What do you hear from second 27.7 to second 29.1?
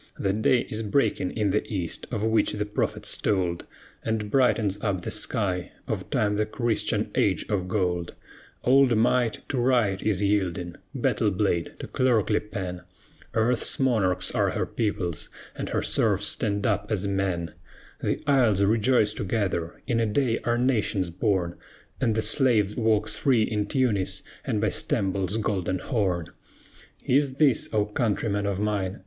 O countrymen of mine!